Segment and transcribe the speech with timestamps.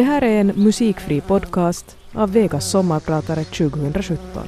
[0.00, 4.46] Det här är en musikfri podcast av Vegas sommarpratare 2017.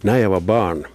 [0.00, 0.86] När jag var barn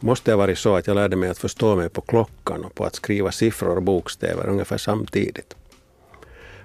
[0.00, 2.74] måste det ha varit så att jag lärde mig att förstå mig på klockan och
[2.74, 5.56] på att skriva siffror och bokstäver ungefär samtidigt.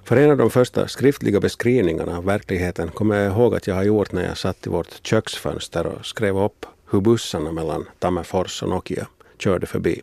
[0.04, 3.84] För en av de första skriftliga beskrivningarna av verkligheten kommer jag ihåg att jag har
[3.84, 8.70] gjort när jag satt i vårt köksfönster och skrev upp hur bussarna mellan Tammerfors och
[8.70, 10.02] Nokia körde förbi.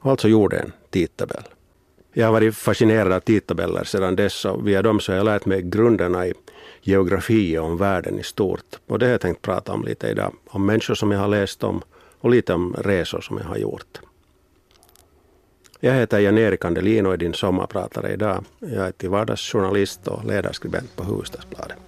[0.00, 1.42] Och alltså gjorde en tidtabell.
[2.12, 5.46] Jag har varit fascinerad av tidtabeller sedan dess och via dem så har jag lärt
[5.46, 6.34] mig grunderna i
[6.80, 8.78] geografi och om världen i stort.
[8.86, 10.34] Och det har jag tänkt prata om lite idag.
[10.46, 11.82] Om människor som jag har läst om
[12.20, 14.00] och lite om resor som jag har gjort.
[15.80, 18.44] Jag heter Jan-Erik Andelin och är din sommarpratare idag.
[18.58, 21.78] Jag är till vardags journalist och ledarskribent på Hufvudstadsbladet.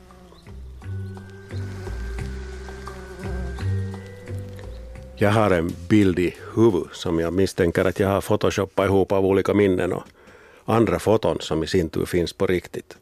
[5.23, 9.27] Jag har en bild i huvudet som jag misstänker att jag har photoshoppat ihop av
[9.27, 10.02] olika minnen och
[10.65, 12.96] andra foton som i sin tur finns på riktigt.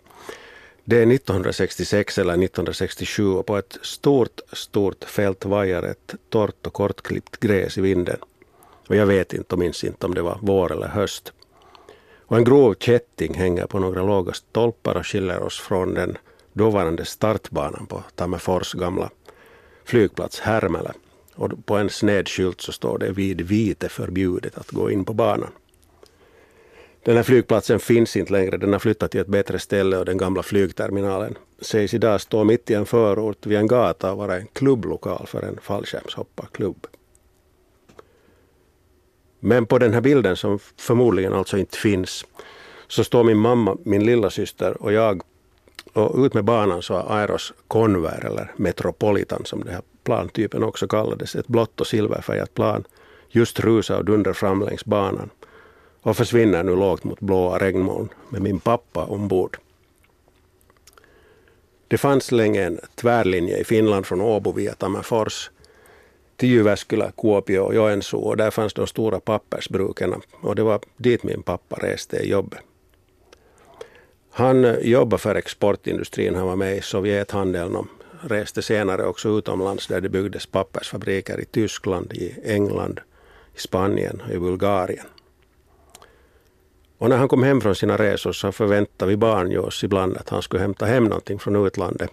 [0.85, 6.73] Det är 1966 eller 1967 och på ett stort, stort fält vajar ett torrt och
[6.73, 8.19] kortklippt gräs i vinden.
[8.89, 11.33] Och jag vet inte och minns inte om det var vår eller höst.
[12.27, 16.19] Och en grov kätting hänger på några låga stolpar och skiljer oss från den
[16.53, 19.11] dåvarande startbanan på Tammerfors gamla
[19.85, 20.93] flygplats Härmälä.
[21.39, 25.13] Och på en sned skylt så står det vid vite förbjudet att gå in på
[25.13, 25.51] banan.
[27.05, 30.19] Den här flygplatsen finns inte längre, den har flyttat till ett bättre ställe och den
[30.19, 34.47] gamla flygterminalen sägs idag stå mitt i en förort vid en gata och vara en
[34.47, 36.87] klubblokal för en fallskärmshopparklubb.
[39.41, 42.25] Men på den här bilden som förmodligen alltså inte finns
[42.89, 45.23] så står min mamma, min lilla syster och jag
[45.93, 50.87] och ut med banan så har Aeros Convair eller Metropolitan som det här plantypen också
[50.89, 52.85] kallades, ett blått och silverfärgat plan,
[53.29, 55.31] just rusa och dundrar fram längs banan
[56.03, 59.59] och försvinner nu lågt mot blåa regnmoln med min pappa ombord.
[61.89, 65.51] Det fanns länge en tvärlinje i Finland från Åbo via Tammerfors
[66.37, 71.23] till Jyväskylä, Kuopio och Joensuu och där fanns de stora pappersbruken och det var dit
[71.23, 72.61] min pappa reste i jobbet.
[74.31, 77.87] Han jobbade för exportindustrin, han var med i Sovjethandeln och
[78.23, 83.01] reste senare också utomlands där det byggdes pappersfabriker i Tyskland, i England,
[83.55, 85.07] i Spanien och i Bulgarien.
[86.99, 90.29] Och när han kom hem från sina resor så förväntade vi barn oss ibland att
[90.29, 92.11] han skulle hämta hem någonting från utlandet.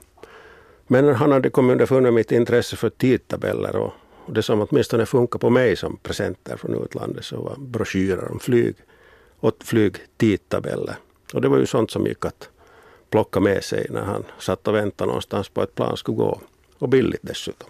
[0.88, 3.93] Men han hade kommit underfund med mitt intresse för tidtabeller och
[4.27, 8.75] det som åtminstone funkar på mig som presenter från utlandet så var broschyrer om flyg
[9.39, 10.95] och flygtidtabeller.
[11.33, 12.49] Och det var ju sånt som gick att
[13.16, 16.40] plocka med sig när han satt och väntade någonstans på att plan skulle gå.
[16.80, 17.70] Och billigt dessutom.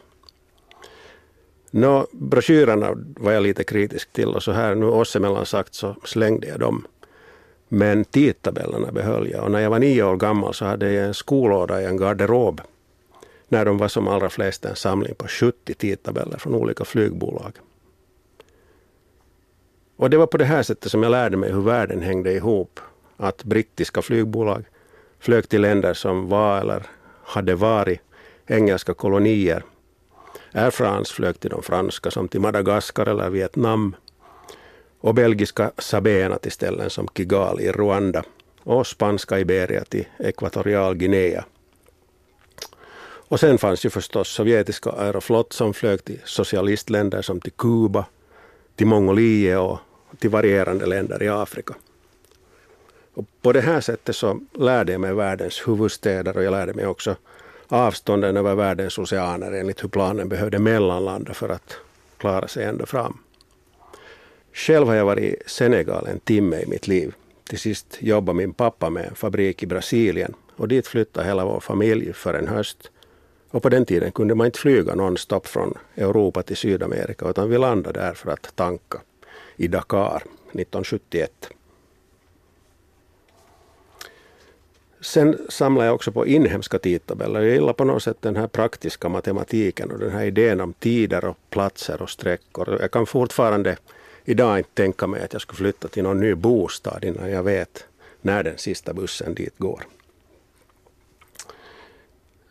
[1.71, 5.95] Nå, broschyrerna var jag lite kritisk till och så här nu oss emellan sagt så
[6.03, 6.87] slängde jag dem.
[7.67, 11.13] Men tidtabellerna behöll jag och när jag var nio år gammal så hade jag en
[11.13, 12.61] skolåda i en garderob
[13.47, 17.53] när de var som allra flest en samling på 70 tidtabeller från olika flygbolag.
[19.97, 22.79] Och det var på det här sättet som jag lärde mig hur världen hängde ihop.
[23.17, 24.65] Att brittiska flygbolag
[25.19, 26.83] flög till länder som var eller
[27.23, 28.01] hade varit
[28.47, 29.63] engelska kolonier.
[30.53, 33.95] Air France flög till de franska som till Madagaskar eller Vietnam
[34.99, 38.23] och belgiska Sabena till ställen som Kigali i Rwanda
[38.63, 41.45] och spanska Iberia till Ekvatorial Guinea.
[43.27, 48.05] Och sen fanns ju förstås sovjetiska Aeroflot som flög till socialistländer som till Kuba,
[48.75, 49.79] till Mongoliet och
[50.19, 51.73] till varierande länder i Afrika.
[53.15, 56.87] Och på det här sättet så lärde jag mig världens huvudstäder och jag lärde mig
[56.87, 57.15] också
[57.67, 61.77] avstånden över världens oceaner enligt hur planen behövde mellanlanda för att
[62.17, 63.17] klara sig ända fram.
[64.53, 67.13] Själv har jag varit i Senegal en timme i mitt liv.
[67.43, 71.59] Till sist jobbade min pappa med en fabrik i Brasilien och dit flyttade hela vår
[71.59, 72.91] familj för en höst.
[73.49, 77.57] Och på den tiden kunde man inte flyga nonstop från Europa till Sydamerika utan vi
[77.57, 79.01] landade där för att tanka
[79.55, 81.49] i Dakar 1971.
[85.05, 87.41] Sen samlar jag också på inhemska tidtabeller.
[87.41, 91.25] Jag gillar på något sätt den här praktiska matematiken och den här idén om tider
[91.25, 92.77] och platser och sträckor.
[92.81, 93.77] Jag kan fortfarande
[94.25, 97.85] idag inte tänka mig att jag skulle flytta till någon ny bostad innan jag vet
[98.21, 99.83] när den sista bussen dit går.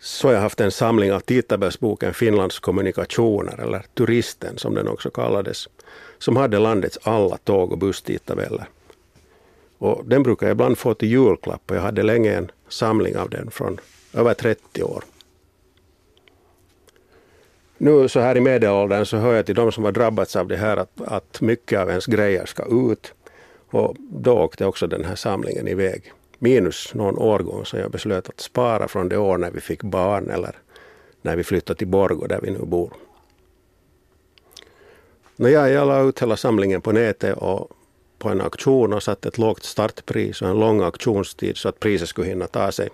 [0.00, 5.10] Så jag har haft en samling av tidtabellsboken Finlands kommunikationer, eller Turisten som den också
[5.10, 5.68] kallades,
[6.18, 8.68] som hade landets alla tåg och busstidtabeller.
[9.78, 13.30] Och den brukar jag ibland få till julklapp och jag hade länge en samling av
[13.30, 13.80] den från
[14.12, 15.04] över 30 år.
[17.78, 20.56] Nu så här i medelåldern så hör jag till de som har drabbats av det
[20.56, 23.14] här att, att mycket av ens grejer ska ut.
[23.70, 26.12] Och då åkte också den här samlingen iväg.
[26.38, 30.30] Minus någon årgång som jag beslöt att spara från det år när vi fick barn
[30.30, 30.56] eller
[31.22, 32.92] när vi flyttade till Borgå där vi nu bor.
[35.36, 37.70] När jag, jag la ut hela samlingen på nätet och
[38.24, 42.08] på en auktion och satt ett lågt startpris och en lång auktionstid så att priset
[42.08, 42.88] skulle hinna ta sig.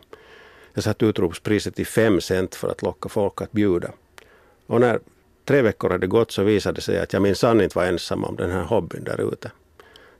[0.74, 3.90] Jag satte utropspriset till 5 cent för att locka folk att bjuda.
[4.66, 5.00] Och när
[5.44, 8.36] tre veckor hade gått så visade det sig att jag minsann inte var ensam om
[8.36, 9.50] den här hobbyn där ute.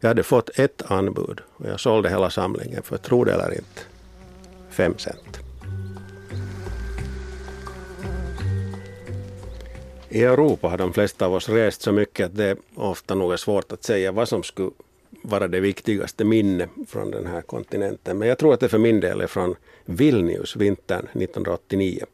[0.01, 3.81] Jag hade fått ett anbud och jag sålde hela samlingen för, tro det eller inte,
[4.71, 5.39] 5 cent.
[10.09, 13.37] I Europa har de flesta av oss rest så mycket att det ofta nog är
[13.37, 14.71] svårt att säga vad som skulle
[15.23, 18.19] vara det viktigaste minne från den här kontinenten.
[18.19, 19.55] Men jag tror att det för min del är från
[19.85, 22.05] Vilnius vintern 1989.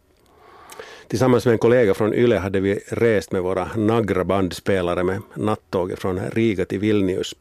[1.09, 5.99] Tillsammans med en kollega från Yle hade vi rest med våra Nagra bandspelare med nattåget
[5.99, 7.35] från Riga till Vilnius.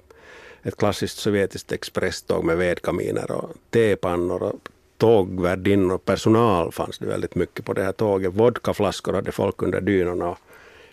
[0.64, 7.36] Ett klassiskt sovjetiskt expresståg med vedkaminer och tepannor och tågvärdinnor och personal fanns det väldigt
[7.36, 8.34] mycket på det här tåget.
[8.34, 10.38] Vodkaflaskor hade folk under dynorna och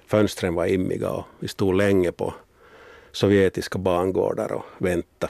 [0.07, 2.35] fönstren var immiga och vi stod länge på
[3.13, 5.29] sovjetiska bangårdar och vänta.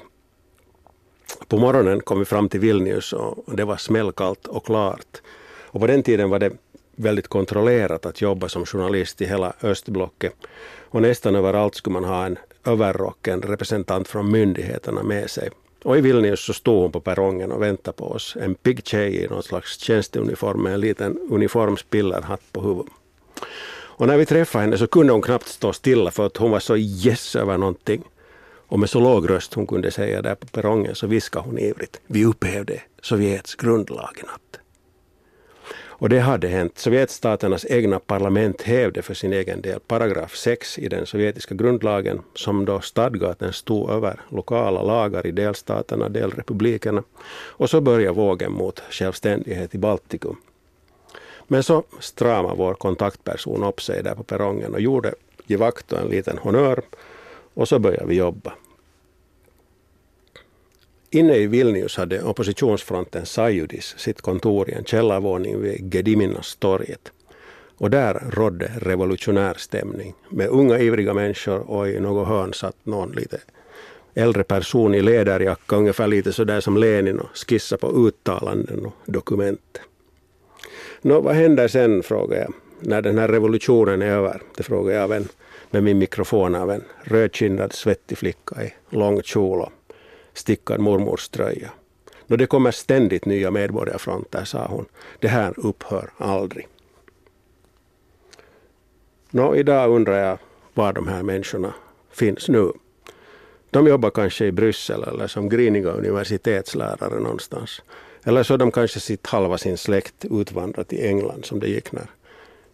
[1.49, 5.23] På morgonen kom vi fram till Vilnius och det var smällkallt och klart.
[5.64, 6.52] Och på den tiden var det
[6.96, 10.34] väldigt kontrollerat att jobba som journalist i hela östblocket.
[10.81, 15.50] Och nästan överallt skulle man ha en överrock, en representant från myndigheterna med sig.
[15.84, 18.37] Och i Vilnius så stod hon på perrongen och väntade på oss.
[18.40, 22.93] En pigg tjej i någon slags tjänsteuniform med en liten uniformspillerhatt på huvudet.
[23.94, 26.60] Och när vi träffade henne så kunde hon knappt stå stilla för att hon var
[26.60, 28.02] så yes över någonting.
[28.66, 32.00] Och med så låg röst hon kunde säga där på perrongen så viskade hon ivrigt.
[32.06, 34.52] Vi upphävde Sovjets grundlag i natt.
[36.02, 36.78] Och det hade hänt.
[36.78, 42.64] Sovjetstaternas egna parlament hävde för sin egen del paragraf 6 i den sovjetiska grundlagen som
[42.64, 47.02] då stadgade att den stod över lokala lagar i delstaterna, delrepublikerna.
[47.32, 50.36] Och så började vågen mot självständighet i Baltikum.
[51.52, 55.14] Men så stramade vår kontaktperson upp sig där på perrongen och gjorde
[55.46, 56.82] Givakto en liten honör
[57.54, 58.52] och så började vi jobba.
[61.10, 67.12] Inne i Vilnius hade oppositionsfronten Sajudis sitt kontor i en källarvåning vid Gediminas-torget.
[67.78, 73.12] Och där rådde revolutionär stämning med unga ivriga människor och i något hörn satt någon
[73.12, 73.40] lite
[74.14, 79.81] äldre person i läderjacka, ungefär lite sådär som Lenin och skissa på uttalanden och dokument.
[81.04, 84.43] Nå, vad händer sen, frågar jag, när den här revolutionen är över?
[84.56, 85.28] Det frågar jag av en,
[85.70, 89.72] med min mikrofon av en rödkindad svettig flicka i lång kjol och
[90.32, 91.70] stickad mormors tröja.
[92.26, 94.87] Nå, det kommer ständigt nya medborgarfronter, sa hon.
[95.19, 96.69] Det här upphör aldrig.
[99.31, 100.38] Nå, idag undrar jag
[100.75, 101.75] var de här människorna
[102.10, 102.72] finns nu.
[103.70, 107.82] De jobbar kanske i Bryssel eller som griniga universitetslärare någonstans.
[108.24, 112.06] Eller så de kanske sitt halva sin släkt utvandrat till England som det gick när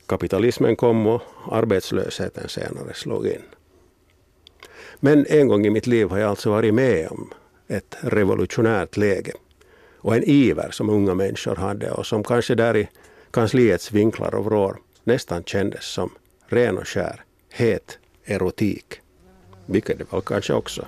[0.07, 3.43] kapitalismen kom och arbetslösheten senare slog in.
[5.01, 7.31] Men en gång i mitt liv har jag alltså varit med om
[7.69, 9.33] ett revolutionärt läge
[9.99, 12.89] och en iver som unga människor hade och som kanske där i
[13.31, 16.11] kansliets vinklar och vrår nästan kändes som
[16.47, 19.01] ren och skär, het erotik.
[19.67, 20.87] Vilket det väl kanske också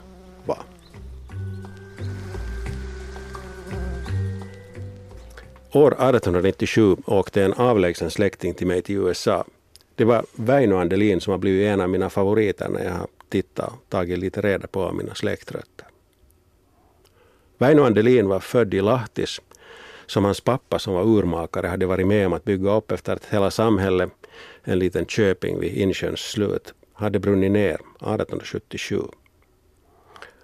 [5.72, 9.44] År 1897 åkte en avlägsen släkting till mig till USA.
[9.94, 13.72] Det var Väinö Andelin som har blivit en av mina favoriter när jag har tittat
[13.72, 15.86] och tagit lite reda på mina släktrötter.
[17.58, 19.40] Väinö Andelin var född i Lahtis
[20.06, 23.24] som hans pappa som var urmakare hade varit med om att bygga upp efter att
[23.24, 24.10] hela samhället,
[24.64, 29.02] en liten köping vid insjöns slut, hade brunnit ner 1877.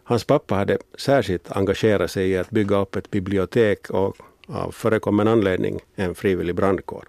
[0.05, 5.29] Hans pappa hade särskilt engagerat sig i att bygga upp ett bibliotek och av förekommen
[5.29, 7.05] anledning en frivillig brandkår.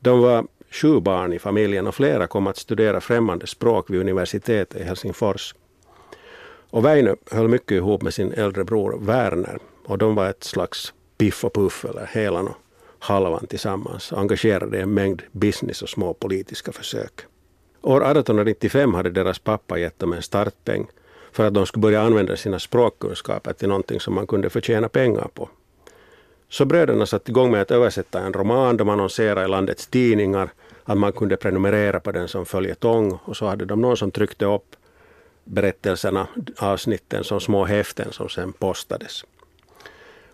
[0.00, 4.80] De var sju barn i familjen och flera kom att studera främmande språk vid universitetet
[4.80, 5.54] i Helsingfors.
[6.70, 10.94] Och Väinö höll mycket ihop med sin äldre bror Werner och de var ett slags
[11.18, 12.56] piff och puff eller helan och
[12.98, 17.20] halvan tillsammans engagerade i en mängd business och små politiska försök.
[17.82, 20.86] År 1895 hade deras pappa gett dem en startpeng
[21.36, 25.28] för att de skulle börja använda sina språkkunskaper till någonting som man kunde förtjäna pengar
[25.34, 25.48] på.
[26.48, 28.76] Så bröderna satte igång med att översätta en roman.
[28.76, 30.52] De annonserade i landets tidningar
[30.84, 34.44] att man kunde prenumerera på den som följetong och så hade de någon som tryckte
[34.44, 34.76] upp
[35.44, 36.28] berättelserna,
[36.58, 39.24] avsnitten som små häften som sen postades.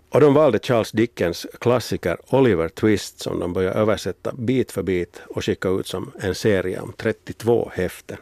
[0.09, 5.21] Och de valde Charles Dickens klassiker Oliver Twist som de började översätta bit för bit
[5.27, 8.17] och skicka ut som en serie om 32 häften.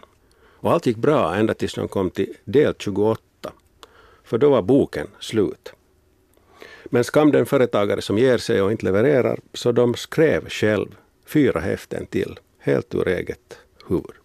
[0.61, 3.21] Och allt gick bra ända tills de kom till del 28.
[4.23, 5.73] För då var boken slut.
[6.85, 11.59] Men skam den företagare som ger sig och inte levererar, så de skrev själv fyra
[11.59, 14.15] häften till, helt ur eget huvud.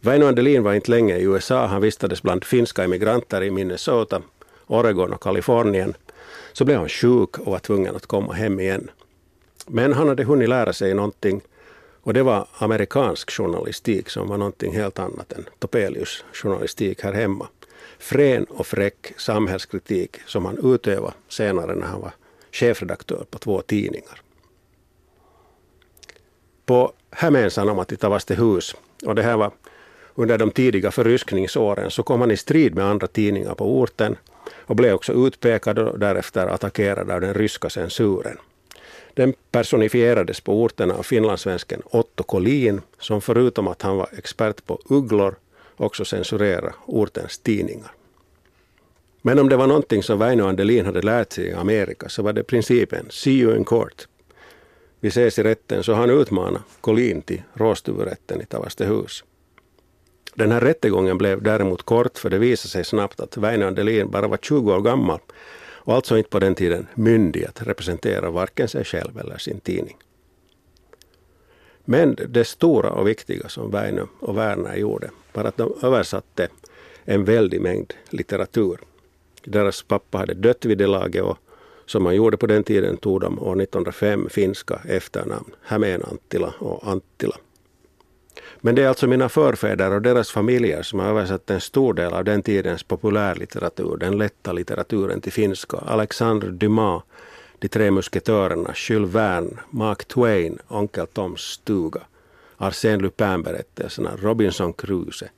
[0.00, 1.66] Väinö Andelin var inte länge i USA.
[1.66, 4.22] Han vistades bland finska emigranter i Minnesota,
[4.66, 5.94] Oregon och Kalifornien.
[6.52, 8.90] Så blev han sjuk och var tvungen att komma hem igen.
[9.66, 11.40] Men han hade hunnit lära sig någonting
[12.04, 17.48] och det var amerikansk journalistik som var någonting helt annat än Topelius journalistik här hemma.
[17.98, 22.12] Frän och fräck samhällskritik som han utövade senare när han var
[22.52, 24.20] chefredaktör på två tidningar.
[26.66, 29.50] På Hämeen att i Tavastehus, och det här var
[30.14, 34.16] under de tidiga förryskningsåren, så kom han i strid med andra tidningar på orten
[34.50, 38.38] och blev också utpekad och därefter attackerad av den ryska censuren.
[39.14, 44.80] Den personifierades på orten av finlandssvensken Otto Collin som förutom att han var expert på
[44.88, 45.34] ugglor
[45.76, 47.92] också censurerade ortens tidningar.
[49.22, 52.32] Men om det var någonting som Väinö Andelin hade lärt sig i Amerika så var
[52.32, 54.06] det principen see you in court.
[55.00, 59.24] Vi ses i rätten så han utmanade Collin till råstuvrätten i Tavastehus.
[60.34, 64.28] Den här rättegången blev däremot kort för det visade sig snabbt att Väinö Andelin bara
[64.28, 65.20] var 20 år gammal
[65.84, 69.96] och alltså inte på den tiden myndig att representera varken sig själv eller sin tidning.
[71.84, 76.48] Men det stora och viktiga som Väinö och Werner gjorde var att de översatte
[77.04, 78.80] en väldig mängd litteratur.
[79.44, 81.38] Deras pappa hade dött vid det laget och
[81.86, 86.88] som man gjorde på den tiden tog de år 1905 finska efternamn Hämeen Anttila och
[86.88, 87.36] Anttila.
[88.64, 92.12] Men det är alltså mina förfäder och deras familjer som har översatt en stor del
[92.12, 95.76] av den tidens populärlitteratur, den lätta litteraturen till finska.
[95.76, 97.02] Alexandre Dumas,
[97.58, 102.00] De tre musketörerna, Jules Verne, Mark Twain, Onkel Toms stuga,
[102.56, 105.28] Arsène Lupin-berättelserna, Robinson Crusoe,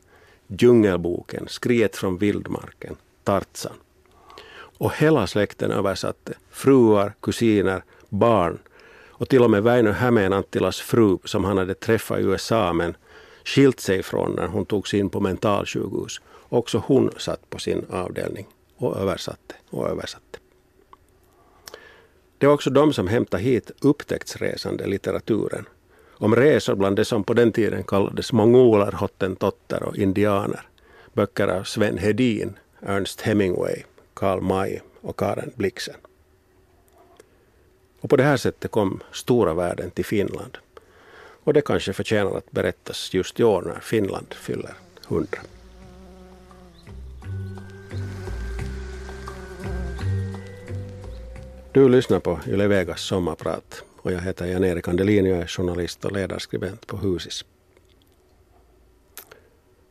[0.47, 3.77] Djungelboken, Skriet från vildmarken, Tarzan.
[4.79, 8.59] Och hela släkten översatte, fruar, kusiner, barn
[9.19, 12.97] och till och med Väinö Hämeen Anttilas fru som han hade träffat i USA men
[13.47, 16.21] skilt sig från när hon togs in på mentalsjukhus.
[16.49, 20.39] Också hon satt på sin avdelning och översatte och översatte.
[22.39, 25.65] Det var också de som hämtade hit upptäcktsresande litteraturen.
[26.19, 30.69] Om resor bland det som på den tiden kallades mongoler, hottentotter och indianer.
[31.13, 33.83] Böcker av Sven Hedin, Ernst Hemingway,
[34.15, 35.97] Karl May och Karen Blixen.
[38.01, 40.59] Och på det här sättet kom stora värden till Finland.
[41.47, 44.75] Och det kanske förtjänar att berättas just i år när Finland fyller
[45.09, 45.29] 100.
[51.73, 56.13] Du lyssnar på Yle Vegas sommarprat och jag heter Jan-Erik Andelin och är journalist och
[56.13, 57.45] ledarskribent på Husis.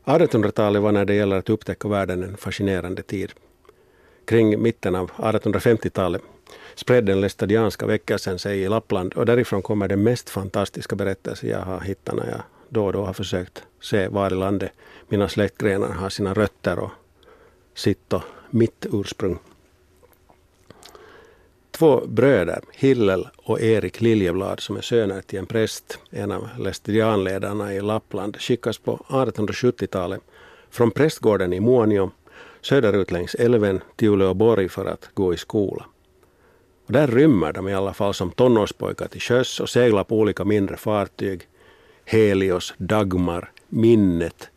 [0.06, 3.34] 1800-talet var när det gäller att upptäcka världen en fascinerande tid.
[4.26, 6.22] Kring mitten av 1850-talet
[6.76, 11.60] spred den lästadianska väckelsen sig i Lappland och därifrån kommer den mest fantastiska berättelse jag
[11.60, 14.72] har hittat när jag då och då har försökt se var i landet
[15.08, 16.92] mina släktgrenar har sina rötter och
[17.74, 19.40] sitt och mitt ursprung.
[21.72, 27.74] Två bröder, Hillel och Erik Liljeblad, som är söner till en präst, en av lästadianledarna
[27.74, 30.22] i Lappland, skickas på 1870-talet
[30.70, 32.12] från prästgården i Muonio
[32.66, 35.86] söderut längs älven till Uleåborg för att gå i skola.
[36.86, 40.44] Och där rymmer de i alla fall som tonårspojkar till sjöss och seglar på olika
[40.44, 41.48] mindre fartyg.
[42.06, 44.50] Helios, Dagmar, Minnet.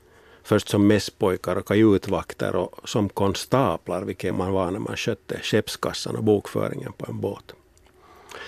[0.42, 6.16] Först som mässpojkar och kajutvakter och som konstaplar, vilket man var när man skötte skeppskassan
[6.16, 7.54] och bokföringen på en båt.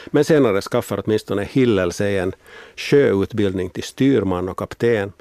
[0.06, 2.32] Men senare skaffar åtminstone Hillel sig en
[2.76, 5.12] sjöutbildning till styrman och kapten.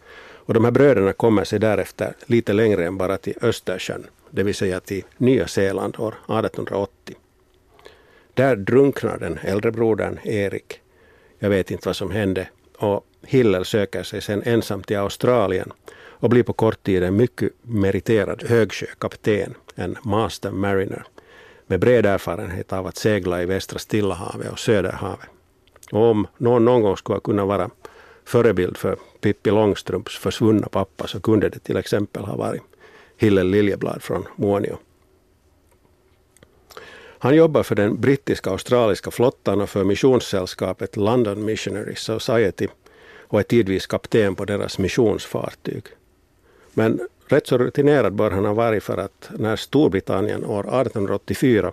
[0.50, 4.56] Och de här bröderna kommer sig därefter lite längre än bara till Östersjön, det vill
[4.56, 7.16] säga till Nya Zeeland år 1880.
[8.34, 10.82] Där drunknar den äldre brodern Erik.
[11.40, 12.50] Jag vet inte vad som hände.
[12.78, 17.52] Och Hillel söker sig sen ensam till Australien och blir på kort tid en mycket
[17.62, 21.04] meriterad högsjökapten, en master mariner,
[21.68, 25.30] med bred erfarenhet av att segla i västra Stilla havet och Söderhavet.
[25.92, 27.70] Och om någon någon gång skulle kunna vara
[28.26, 32.62] förebild för Pippi Långstrumps försvunna pappa så kunde det till exempel ha varit
[33.20, 34.78] Hillel Liljeblad från Muonio.
[37.22, 42.68] Han jobbar för den brittiska australiska flottan och för missionssällskapet London Missionary Society
[43.28, 45.84] och är tidvis kapten på deras missionsfartyg.
[46.74, 51.72] Men rätt så rutinerad bör han ha varit för att när Storbritannien år 1884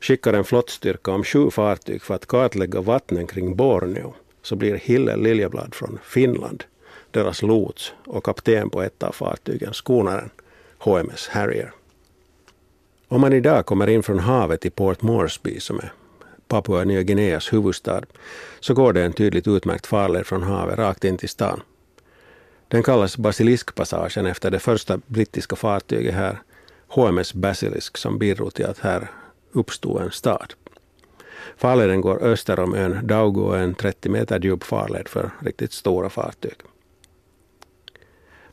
[0.00, 5.16] skickar en flottstyrka om sju fartyg för att kartlägga vattnen kring Borneo så blir Hille
[5.16, 6.64] Liljeblad från Finland
[7.10, 10.30] deras lots och kapten på ett av fartygen, skonaren
[10.78, 11.72] HMS Harrier.
[13.08, 15.92] Om man idag kommer in från havet i Port Moresby som är
[16.48, 18.02] Papua Nya Guineas huvudstad
[18.60, 21.60] så går det en tydligt utmärkt farled från havet rakt in till stan.
[22.68, 26.38] Den kallas Basiliskpassagen efter det första brittiska fartyget här,
[26.88, 29.10] HMS Basilisk, som bidrog till att här
[29.52, 30.54] uppstod en stad.
[31.56, 36.10] Farleden går öster om ön Daugo och en 30 meter djup farled för riktigt stora
[36.10, 36.56] fartyg.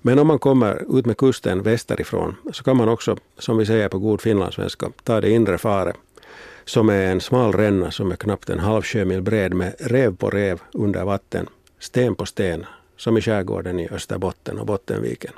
[0.05, 3.89] Men om man kommer ut med kusten västerifrån så kan man också, som vi säger
[3.89, 5.93] på god finlandssvenska, ta det inre fare
[6.65, 10.29] som är en smal ränna som är knappt en halv sjömil bred med rev på
[10.29, 12.65] rev under vatten, sten på sten,
[12.97, 15.33] som i skärgården i Österbotten och Bottenviken.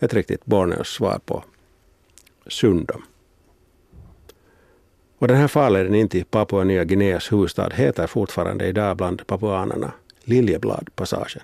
[0.00, 1.44] Ett riktigt Borneos svar på
[2.46, 3.02] Sundom.
[5.18, 9.92] Och den här farleden in till Papua Nya Guineas huvudstad heter fortfarande idag bland papuanerna
[10.24, 11.42] Liljebladpassagen.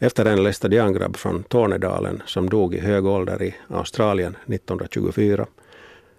[0.00, 5.46] Efter en lästadiangrabb från Tornedalen som dog i hög ålder i Australien 1924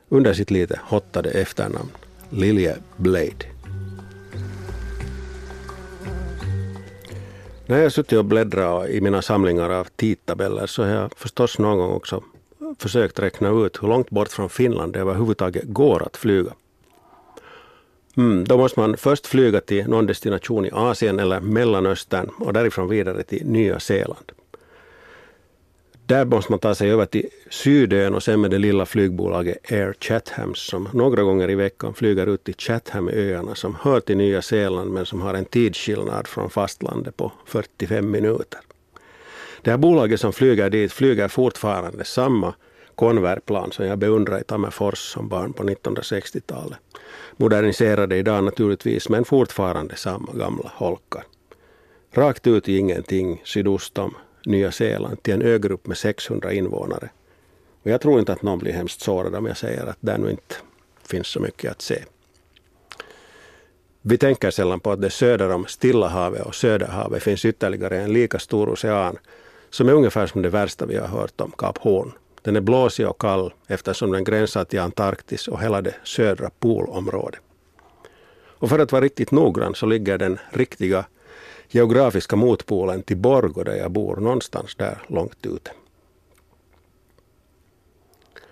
[0.10, 1.90] under sitt lite hottade efternamn
[2.30, 3.46] Lilje Blade.
[7.66, 11.78] När jag suttit och bläddrat i mina samlingar av tidtabeller så har jag förstås någon
[11.78, 12.24] gång också
[12.80, 16.54] försökt räkna ut hur långt bort från Finland det överhuvudtaget går att flyga.
[18.20, 22.90] Mm, då måste man först flyga till någon destination i Asien eller Mellanöstern och därifrån
[22.90, 24.32] vidare till Nya Zeeland.
[26.06, 29.94] Där måste man ta sig över till Sydön och sen med det lilla flygbolaget Air
[30.00, 34.92] Chatham som några gånger i veckan flyger ut till Chathamöarna som hör till Nya Zeeland
[34.92, 38.60] men som har en tidsskillnad från fastlandet på 45 minuter.
[39.62, 42.54] Det här bolaget som flyger dit flyger fortfarande samma
[43.00, 46.78] konvertplan som jag beundrade i Tammerfors som barn på 1960-talet.
[47.38, 51.24] Moderniserade idag naturligtvis, men fortfarande samma gamla holkar.
[52.12, 54.16] Rakt ut i ingenting sydost om
[54.46, 57.10] Nya Zeeland till en ögrupp med 600 invånare.
[57.84, 60.32] Och jag tror inte att någon blir hemskt sårad om jag säger att där nu
[60.32, 60.56] inte
[61.04, 62.04] finns så mycket att se.
[64.02, 68.14] Vi tänker sällan på att det söder om Stilla havet och Söderhavet finns ytterligare en
[68.14, 69.18] lika stor ocean
[69.70, 72.12] som är ungefär som det värsta vi har hört om, Kap Horn.
[72.42, 77.40] Den är blåsig och kall eftersom den gränsar till Antarktis och hela det södra polområdet.
[78.60, 81.06] Och för att vara riktigt noggrann så ligger den riktiga
[81.70, 85.72] geografiska motpolen till Borgo där jag bor, någonstans där långt ute.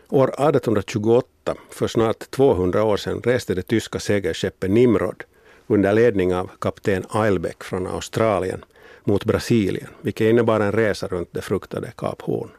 [0.09, 5.23] År 1828, för snart 200 år sedan, reste det tyska segerskeppet Nimrod
[5.67, 8.65] under ledning av kapten Eilbeck från Australien
[9.03, 12.49] mot Brasilien, vilket innebar en resa runt det fruktade Kap Horn.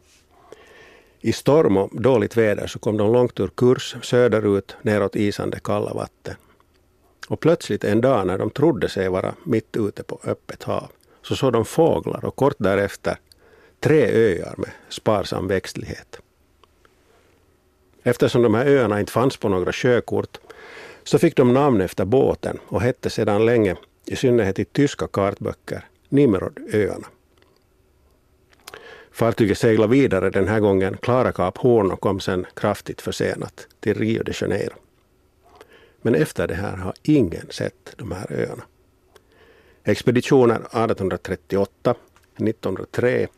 [1.21, 5.95] I storm och dåligt väder så kom de långt ur kurs söderut neråt isande kalla
[5.95, 6.35] vatten.
[7.29, 10.91] Och plötsligt en dag när de trodde sig vara mitt ute på öppet hav
[11.23, 13.19] så såg de fåglar och kort därefter
[13.81, 16.21] tre öar med sparsam växtlighet.
[18.03, 20.39] Eftersom de här öarna inte fanns på några sjökort
[21.05, 25.85] så fick de namn efter båten och hette sedan länge, i synnerhet i tyska kartböcker,
[26.09, 27.07] Nimrodöarna.
[29.19, 33.95] Fartyget seglade vidare den här gången Klara Kap Horn och kom sen kraftigt försenat till
[33.95, 34.75] Rio de Janeiro.
[36.03, 38.63] Men efter det här har ingen sett de här öarna.
[39.85, 41.95] Expeditioner 1838,
[42.37, 43.29] 1903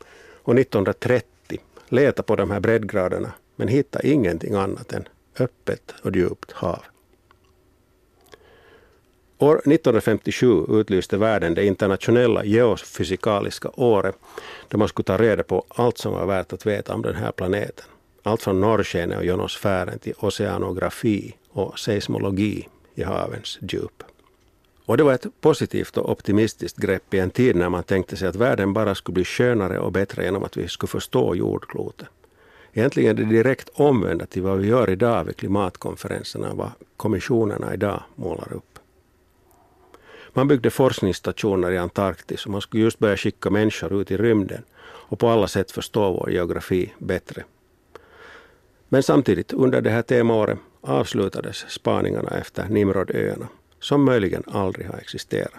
[0.42, 6.52] och 1930 letade på de här breddgraderna men hittade ingenting annat än öppet och djupt
[6.52, 6.82] hav.
[9.42, 14.16] År 1957 utlyste världen det internationella geofysikaliska året
[14.68, 17.32] då man skulle ta reda på allt som var värt att veta om den här
[17.32, 17.84] planeten.
[18.22, 24.02] Allt från norrskenet och jonosfären till oceanografi och seismologi i havens djup.
[24.84, 28.28] Och det var ett positivt och optimistiskt grepp i en tid när man tänkte sig
[28.28, 32.08] att världen bara skulle bli skönare och bättre genom att vi skulle förstå jordklotet.
[32.72, 38.02] Egentligen är det direkt omvända till vad vi gör idag vid klimatkonferenserna, vad kommissionerna idag
[38.16, 38.69] målar upp.
[40.32, 44.62] Man byggde forskningsstationer i Antarktis och man skulle just börja skicka människor ut i rymden
[44.82, 47.44] och på alla sätt förstå vår geografi bättre.
[48.88, 53.48] Men samtidigt under det här temaåret avslutades spaningarna efter Nimrodöarna
[53.80, 55.52] som möjligen aldrig har existerat.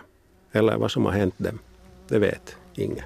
[0.52, 1.60] Eller vad som har hänt dem,
[2.08, 3.06] det vet ingen.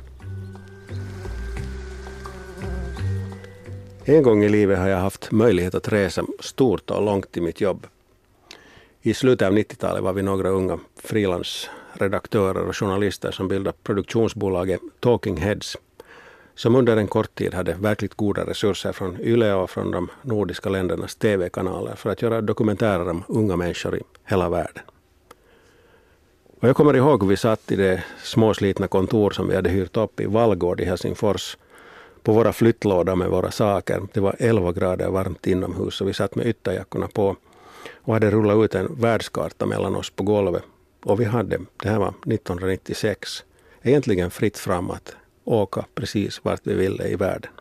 [4.06, 7.62] En gång i livet har jag haft möjlighet att resa stort och långt i mitt
[7.62, 7.88] jobb.
[9.08, 15.38] I slutet av 90-talet var vi några unga frilansredaktörer och journalister som bildade produktionsbolaget Talking
[15.38, 15.78] Heads
[16.56, 20.70] som under en kort tid hade verkligt goda resurser från YLE och från de nordiska
[20.70, 24.84] ländernas TV-kanaler för att göra dokumentärer om unga människor i hela världen.
[26.60, 29.98] Och jag kommer ihåg hur vi satt i det småslitna kontor som vi hade hyrt
[29.98, 31.58] upp i Vallgård i Helsingfors
[32.24, 34.02] på våra flyttlådor med våra saker.
[34.14, 37.36] Det var 11 grader varmt inomhus och vi satt med ytterjackorna på
[38.06, 40.64] och hade rullat ut en världskarta mellan oss på golvet.
[41.04, 43.44] Och vi hade, det här var 1996,
[43.82, 47.52] egentligen fritt fram att åka precis vart vi ville i världen.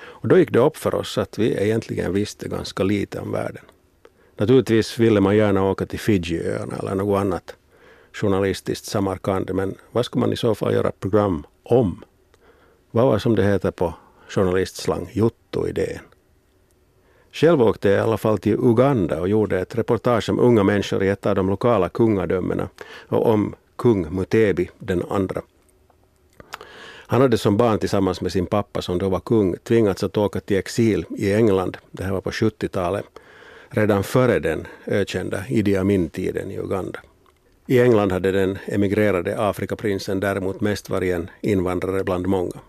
[0.00, 3.64] Och då gick det upp för oss att vi egentligen visste ganska lite om världen.
[4.36, 7.56] Naturligtvis ville man gärna åka till Fijiöarna eller något annat
[8.12, 12.04] journalistiskt Samarkand, men vad skulle man i så fall göra program om?
[12.90, 13.94] Vad var som det heter på
[14.28, 16.11] journalistslang, jotto-idén?
[17.32, 21.02] Själv åkte jag i alla fall till Uganda och gjorde ett reportage om unga människor
[21.02, 22.68] i ett av de lokala kungadömena
[23.08, 25.42] och om kung Mutebi den andra.
[27.06, 30.40] Han hade som barn tillsammans med sin pappa som då var kung tvingats att åka
[30.40, 31.76] till exil i England.
[31.90, 33.04] Det här var på 70-talet.
[33.68, 37.00] Redan före den ökända Idi Amin-tiden i Uganda.
[37.66, 42.60] I England hade den emigrerade Afrikaprinsen däremot mest varit en invandrare bland många.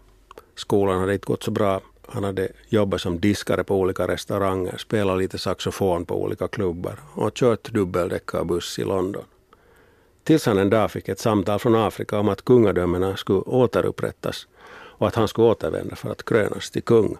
[0.56, 1.82] Skolan hade inte gått så bra.
[2.08, 7.34] Han hade jobbat som diskare på olika restauranger, spelat lite saxofon på olika klubbar och
[7.34, 9.24] kört dubbeldäckarbuss i London.
[10.24, 15.08] Tills han en dag fick ett samtal från Afrika om att kungadömena skulle återupprättas och
[15.08, 17.18] att han skulle återvända för att krönas till kung.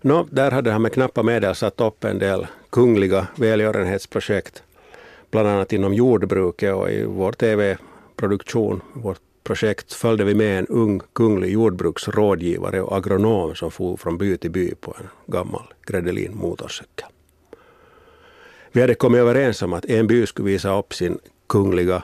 [0.00, 4.62] Nå, där hade han med knappa medel satt upp en del kungliga välgörenhetsprojekt,
[5.30, 11.00] bland annat inom jordbruket och i vår tv-produktion, vårt projekt, följde vi med en ung
[11.12, 17.08] kunglig jordbruksrådgivare och agronom som for från by till by på en gammal Gredelin motorcykel.
[18.72, 22.02] Vi hade kommit överens om att en by skulle visa upp sin kungliga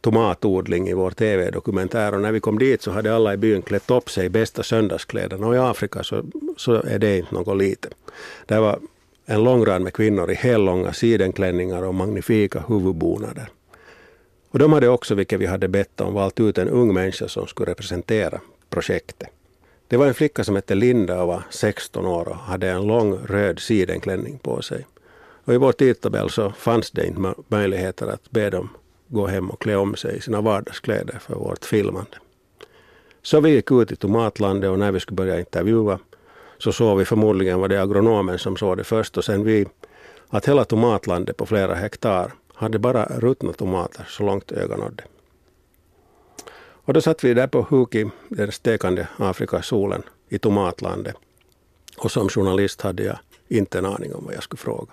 [0.00, 3.90] tomatodling i vår tv-dokumentär och när vi kom dit så hade alla i byn klätt
[3.90, 6.24] upp sig i bästa söndagskläderna och i Afrika så,
[6.56, 7.88] så är det inte något lite.
[8.46, 8.78] Det var
[9.26, 13.48] en lång rad med kvinnor i hellånga sidenklänningar och magnifika huvudbonader.
[14.52, 17.46] Och de hade också, vilket vi hade bett om, valt ut en ung människa som
[17.46, 19.28] skulle representera projektet.
[19.88, 23.14] Det var en flicka som hette Linda och var 16 år och hade en lång
[23.14, 24.86] röd sidenklänning på sig.
[25.44, 28.68] Och i vår tidtabell så fanns det inte möjligheter att be dem
[29.08, 32.16] gå hem och klä om sig i sina vardagskläder för vårt filmande.
[33.22, 35.98] Så vi gick ut i tomatlandet och när vi skulle börja intervjua
[36.58, 39.66] så såg vi förmodligen var det agronomen som såg det först och sen vi
[40.28, 42.32] att hela tomatlandet på flera hektar
[42.62, 45.04] hade bara ruttna tomater så långt ögat nådde.
[46.84, 51.14] Och då satt vi där på huk i den stekande Afrikasolen i tomatlandet.
[51.98, 54.92] Och som journalist hade jag inte en aning om vad jag skulle fråga.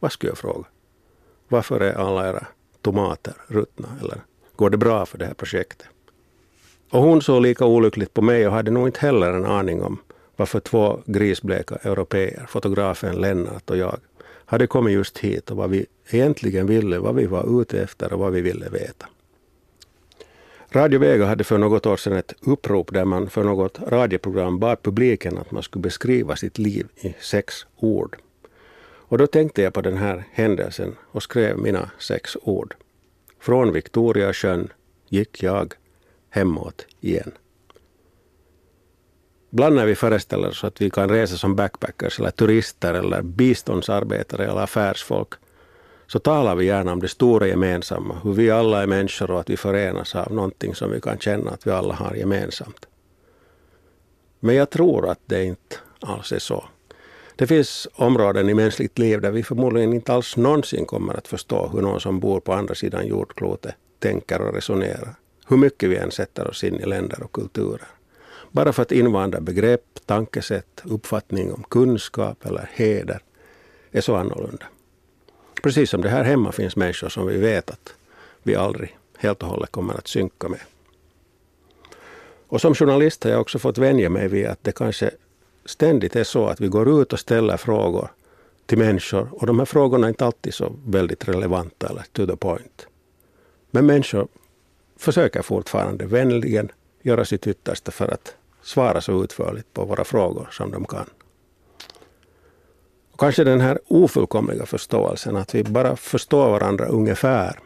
[0.00, 0.64] Vad skulle jag fråga?
[1.48, 2.46] Varför är alla era
[2.82, 3.88] tomater ruttna?
[4.00, 4.20] Eller
[4.56, 5.88] går det bra för det här projektet?
[6.90, 9.98] Och hon såg lika olyckligt på mig och hade nog inte heller en aning om
[10.36, 13.98] varför två grisbleka europeer, fotografen Lennart och jag,
[14.50, 18.18] hade kommit just hit och vad vi egentligen ville, vad vi var ute efter och
[18.18, 19.06] vad vi ville veta.
[20.70, 24.82] Radio Vega hade för något år sedan ett upprop där man för något radioprogram bad
[24.82, 28.16] publiken att man skulle beskriva sitt liv i sex ord.
[28.82, 32.74] Och då tänkte jag på den här händelsen och skrev mina sex ord.
[33.40, 34.72] Från Victoriasjön
[35.08, 35.74] gick jag
[36.30, 37.32] hemåt igen.
[39.52, 44.44] Ibland när vi föreställer oss att vi kan resa som backpackers eller turister eller biståndsarbetare
[44.46, 45.28] eller affärsfolk
[46.06, 49.50] så talar vi gärna om det stora gemensamma, hur vi alla är människor och att
[49.50, 52.86] vi förenas av någonting som vi kan känna att vi alla har gemensamt.
[54.40, 56.64] Men jag tror att det inte alls är så.
[57.36, 61.70] Det finns områden i mänskligt liv där vi förmodligen inte alls någonsin kommer att förstå
[61.72, 65.14] hur någon som bor på andra sidan jordklotet tänker och resonerar.
[65.46, 67.88] Hur mycket vi än sätter oss in i länder och kulturer.
[68.50, 73.20] Bara för att invanda begrepp, tankesätt, uppfattning om kunskap eller heder
[73.90, 74.66] är så annorlunda.
[75.62, 77.94] Precis som det här hemma finns människor som vi vet att
[78.42, 80.60] vi aldrig helt och hållet kommer att synka med.
[82.46, 85.10] Och som journalist har jag också fått vänja mig vid att det kanske
[85.64, 88.10] ständigt är så att vi går ut och ställer frågor
[88.66, 92.36] till människor och de här frågorna är inte alltid så väldigt relevanta eller to the
[92.36, 92.86] point.
[93.70, 94.28] Men människor
[94.96, 96.68] försöker fortfarande vänligen
[97.02, 98.34] göra sitt yttersta för att
[98.70, 101.06] svara så utförligt på våra frågor som de kan.
[103.12, 107.58] Och kanske den här ofullkomliga förståelsen, att vi bara förstår varandra ungefär.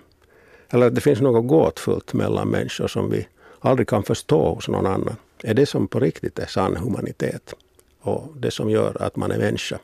[0.71, 3.29] Eller att det finns något gåtfullt mellan människor som vi
[3.61, 5.17] aldrig kan förstå hos någon annan.
[5.43, 7.55] Är det som på riktigt är sann humanitet.
[8.01, 9.79] Och det som gör att man är människa.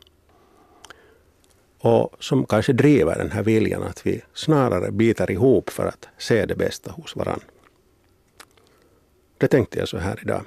[1.79, 6.45] Och som kanske driver den här viljan att vi snarare biter ihop för att se
[6.45, 7.45] det bästa hos varandra.
[9.37, 10.43] Det tänkte jag så här idag.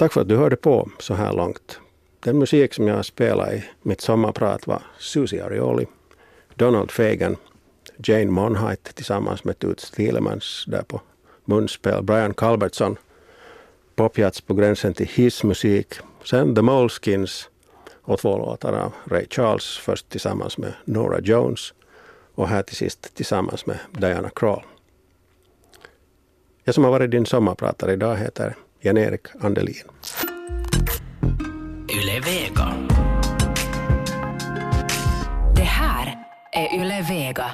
[0.00, 1.80] Tack för att du hörde på så här långt.
[2.20, 5.86] Den musik som jag spelade i mitt sommarprat var Susie Arioli,
[6.54, 7.36] Donald Fagan,
[7.96, 11.00] Jane Monheit tillsammans med Toots Thielemans där på
[11.44, 12.96] munspel, Brian Calbertson,
[13.94, 17.48] popjazz på gränsen till hissmusik, sen The Moleskins
[18.02, 21.74] och två låtar av Ray Charles, först tillsammans med Nora Jones
[22.34, 24.62] och här till sist tillsammans med Diana Krall.
[26.64, 29.84] Jag som har varit din sommarpratare idag heter Jan-Erik Andelin.
[31.94, 32.74] Yle Vega.
[35.56, 36.18] Det här
[36.52, 37.50] är Yle Vega.